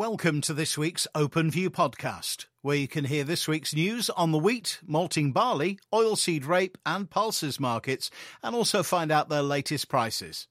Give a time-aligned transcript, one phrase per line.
[0.00, 4.32] Welcome to this week's Open View podcast, where you can hear this week's news on
[4.32, 8.10] the wheat, malting barley, oilseed rape, and pulses markets,
[8.42, 10.48] and also find out their latest prices.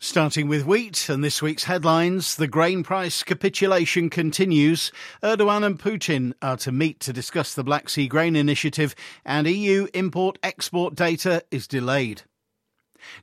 [0.00, 4.92] Starting with wheat and this week's headlines, the grain price capitulation continues.
[5.22, 8.94] Erdogan and Putin are to meet to discuss the Black Sea Grain Initiative,
[9.24, 12.24] and EU import export data is delayed.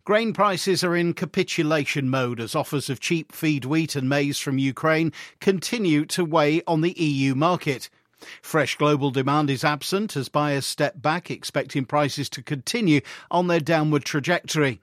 [0.06, 4.58] Grain prices are in capitulation mode as offers of cheap feed wheat and maize from
[4.58, 7.90] Ukraine continue to weigh on the EU market.
[8.42, 13.60] Fresh global demand is absent as buyers step back, expecting prices to continue on their
[13.60, 14.82] downward trajectory.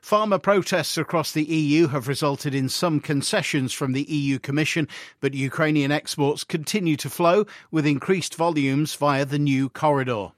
[0.00, 4.86] Farmer protests across the EU have resulted in some concessions from the EU Commission,
[5.20, 10.32] but Ukrainian exports continue to flow with increased volumes via the new corridor.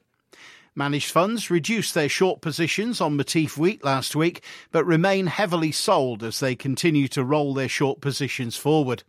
[0.79, 6.23] Managed funds reduced their short positions on Matif wheat last week, but remain heavily sold
[6.23, 9.03] as they continue to roll their short positions forward.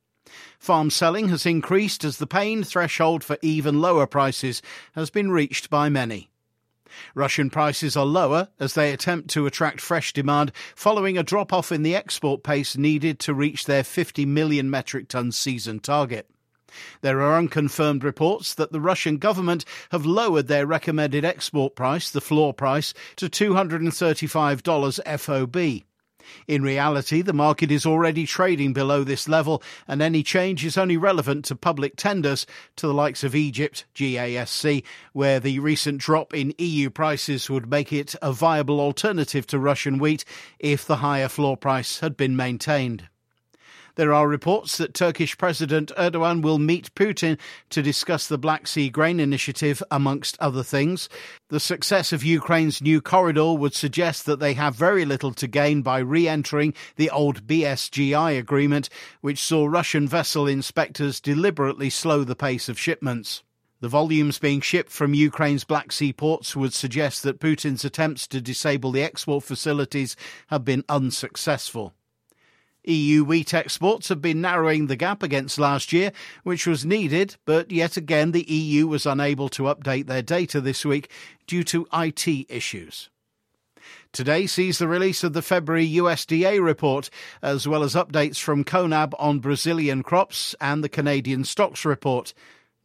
[0.58, 4.62] Farm selling has increased as the pain threshold for even lower prices
[4.94, 6.30] has been reached by many.
[7.14, 11.70] Russian prices are lower as they attempt to attract fresh demand following a drop off
[11.70, 16.30] in the export pace needed to reach their 50 million metric ton season target.
[17.02, 22.22] There are unconfirmed reports that the Russian government have lowered their recommended export price, the
[22.22, 25.84] floor price, to $235 FOB.
[26.48, 30.98] In reality, the market is already trading below this level, and any change is only
[30.98, 36.54] relevant to public tenders to the likes of Egypt, GASC, where the recent drop in
[36.58, 40.26] EU prices would make it a viable alternative to Russian wheat
[40.60, 43.08] if the higher floor price had been maintained.
[43.98, 47.40] There are reports that Turkish President Erdogan will meet Putin
[47.72, 51.10] to discuss the Black Sea Grain Initiative, amongst other things.
[51.50, 55.82] The success of Ukraine's new corridor would suggest that they have very little to gain
[55.82, 58.88] by re entering the old BSGI agreement,
[59.22, 63.42] which saw Russian vessel inspectors deliberately slow the pace of shipments.
[63.80, 68.42] The volumes being shipped from Ukraine's Black Sea ports would suggest that Putin's attempts to
[68.42, 70.16] disable the export facilities
[70.50, 71.96] have been unsuccessful.
[72.88, 76.12] EU wheat exports have been narrowing the gap against last year,
[76.44, 80.86] which was needed, but yet again the EU was unable to update their data this
[80.86, 81.12] week
[81.46, 83.10] due to IT issues.
[84.14, 87.10] Today sees the release of the February USDA report,
[87.42, 92.34] as well as updates from CONAB on Brazilian crops and the Canadian stocks report.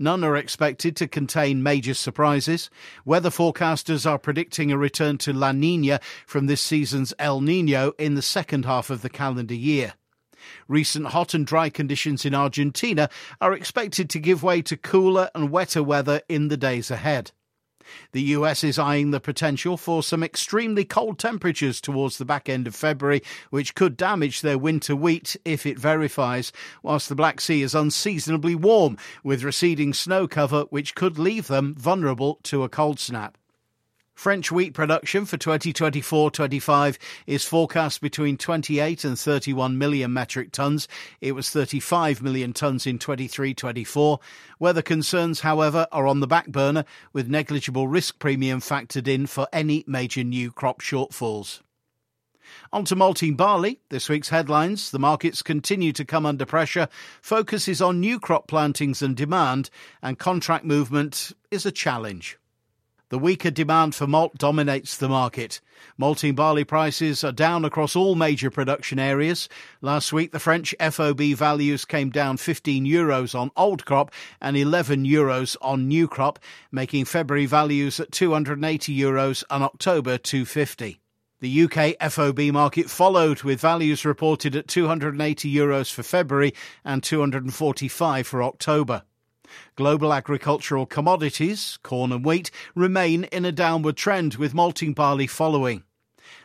[0.03, 2.71] None are expected to contain major surprises.
[3.05, 8.17] Weather forecasters are predicting a return to La Nina from this season's El Nino in
[8.17, 9.95] the second half of the calendar year.
[10.67, 13.09] Recent hot and dry conditions in Argentina
[13.41, 17.31] are expected to give way to cooler and wetter weather in the days ahead.
[18.13, 22.67] The US is eyeing the potential for some extremely cold temperatures towards the back end
[22.67, 27.63] of February, which could damage their winter wheat if it verifies, whilst the Black Sea
[27.63, 32.99] is unseasonably warm, with receding snow cover which could leave them vulnerable to a cold
[32.99, 33.39] snap.
[34.15, 40.87] French wheat production for 2024-25 is forecast between 28 and 31 million metric tons.
[41.21, 44.21] It was 35 million tons in 23-24.
[44.59, 49.49] Weather concerns, however, are on the back burner with negligible risk premium factored in for
[49.53, 51.61] any major new crop shortfalls.
[52.73, 53.81] On to malting barley.
[53.89, 54.91] This week's headlines.
[54.91, 56.89] The markets continue to come under pressure.
[57.21, 59.71] Focus is on new crop plantings and demand,
[60.03, 62.39] and contract movement is a challenge.
[63.13, 65.61] The weaker demand for malt dominates the market.
[65.99, 69.51] Malting barley prices are down across all major production areas.
[69.83, 75.05] Last week, the French FOB values came down 15 euros on old crop and 11
[75.05, 76.39] euros on new crop,
[76.71, 80.99] making February values at 280 euros and October 250.
[81.41, 88.27] The UK FOB market followed with values reported at 280 euros for February and 245
[88.27, 89.03] for October.
[89.77, 95.85] Global agricultural commodities, corn and wheat, remain in a downward trend with malting barley following.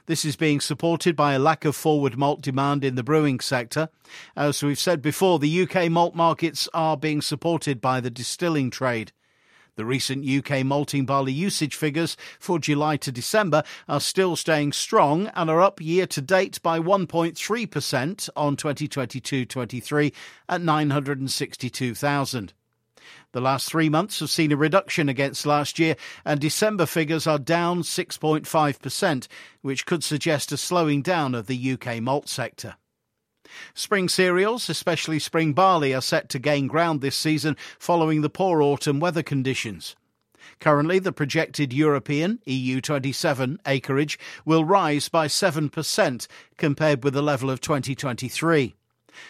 [0.08, 3.90] This is being supported by a lack of forward malt demand in the brewing sector.
[4.36, 9.12] As we've said before, the UK malt markets are being supported by the distilling trade.
[9.78, 15.28] The recent UK malting barley usage figures for July to December are still staying strong
[15.36, 20.14] and are up year to date by 1.3% on 2022 23
[20.50, 22.54] at 962,000.
[23.32, 25.96] The last three months have seen a reduction against last year,
[26.26, 29.28] and December figures are down 6.5%,
[29.62, 32.76] which could suggest a slowing down of the UK malt sector.
[33.74, 38.62] Spring cereals, especially spring barley, are set to gain ground this season following the poor
[38.62, 39.96] autumn weather conditions.
[40.60, 46.28] Currently, the projected European EU27 acreage will rise by 7%
[46.58, 48.77] compared with the level of 2023.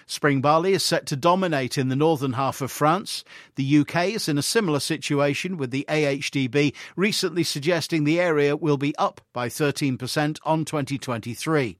[0.05, 3.23] Spring barley is set to dominate in the northern half of France.
[3.55, 8.77] The UK is in a similar situation with the AHDB recently suggesting the area will
[8.77, 11.77] be up by 13% on 2023.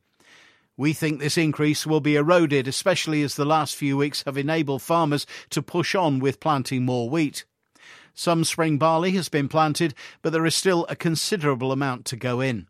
[0.77, 4.83] We think this increase will be eroded, especially as the last few weeks have enabled
[4.83, 7.45] farmers to push on with planting more wheat.
[8.13, 12.41] Some spring barley has been planted, but there is still a considerable amount to go
[12.41, 12.67] in.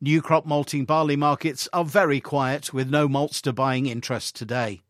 [0.00, 4.82] New crop malting barley markets are very quiet with no maltster buying interest today.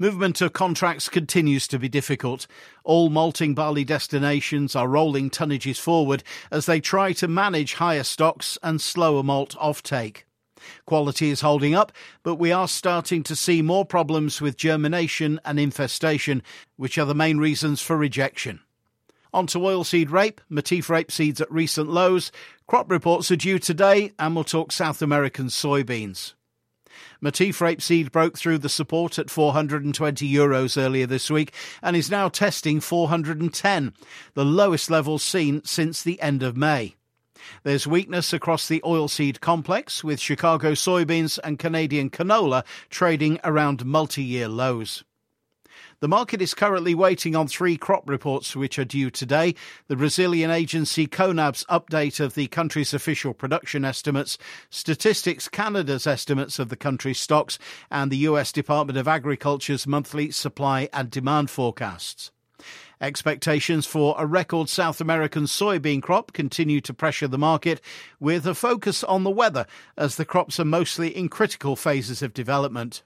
[0.00, 2.46] Movement of contracts continues to be difficult.
[2.84, 8.56] All malting barley destinations are rolling tonnages forward as they try to manage higher stocks
[8.62, 10.22] and slower malt offtake.
[10.86, 11.90] Quality is holding up,
[12.22, 16.42] but we are starting to see more problems with germination and infestation,
[16.76, 18.60] which are the main reasons for rejection.
[19.32, 22.32] On to oilseed rape, Matif rape seeds at recent lows.
[22.66, 26.34] Crop reports are due today, and we'll talk South American soybeans.
[27.22, 31.52] Matif rapeseed broke through the support at 420 euros earlier this week
[31.82, 33.92] and is now testing 410,
[34.34, 36.94] the lowest level seen since the end of May.
[37.62, 44.22] There's weakness across the oilseed complex, with Chicago soybeans and Canadian canola trading around multi
[44.22, 45.04] year lows.
[46.00, 49.56] The market is currently waiting on three crop reports which are due today.
[49.88, 54.38] The Brazilian agency CONAB's update of the country's official production estimates,
[54.70, 57.58] Statistics Canada's estimates of the country's stocks,
[57.90, 62.30] and the US Department of Agriculture's monthly supply and demand forecasts.
[63.00, 67.80] Expectations for a record South American soybean crop continue to pressure the market,
[68.20, 69.66] with a focus on the weather
[69.96, 73.02] as the crops are mostly in critical phases of development.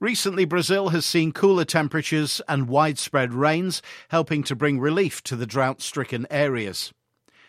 [0.00, 5.46] Recently, Brazil has seen cooler temperatures and widespread rains, helping to bring relief to the
[5.46, 6.94] drought stricken areas.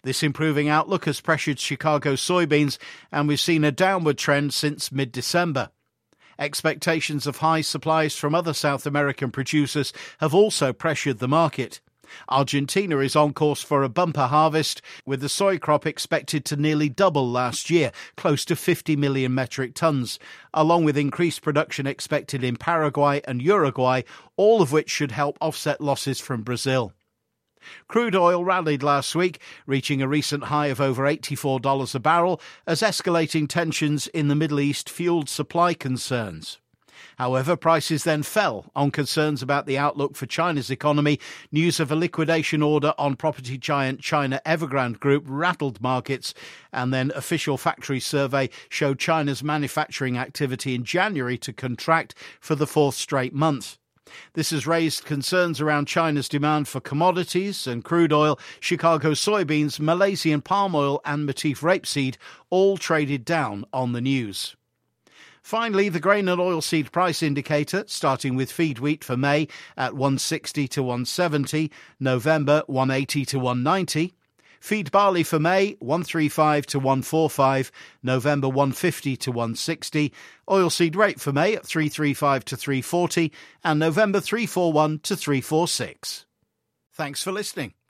[0.03, 2.77] This improving outlook has pressured Chicago soybeans,
[3.09, 5.69] and we've seen a downward trend since mid December.
[6.37, 11.79] Expectations of high supplies from other South American producers have also pressured the market.
[12.29, 16.89] Argentina is on course for a bumper harvest, with the soy crop expected to nearly
[16.89, 20.19] double last year, close to 50 million metric tons,
[20.53, 24.01] along with increased production expected in Paraguay and Uruguay,
[24.37, 26.93] all of which should help offset losses from Brazil.
[27.87, 32.81] Crude oil rallied last week, reaching a recent high of over $84 a barrel as
[32.81, 36.59] escalating tensions in the Middle East fueled supply concerns.
[37.17, 41.19] However, prices then fell on concerns about the outlook for China's economy.
[41.51, 46.33] News of a liquidation order on property giant China Evergrande Group rattled markets,
[46.71, 52.67] and then official factory survey showed China's manufacturing activity in January to contract for the
[52.67, 53.77] fourth straight month.
[54.33, 58.39] This has raised concerns around China's demand for commodities and crude oil.
[58.59, 62.17] Chicago soybeans, Malaysian palm oil, and Matif rapeseed
[62.49, 64.55] all traded down on the news.
[65.41, 70.67] Finally, the grain and oilseed price indicator, starting with feed wheat for May at 160
[70.69, 74.13] to 170, November 180 to 190,
[74.61, 77.71] Feed barley for May 135 to 145,
[78.03, 80.13] November 150 to 160,
[80.47, 83.31] oilseed rape for May at 335 to 340,
[83.63, 86.27] and November 341 to 346.
[86.93, 87.73] Thanks for listening.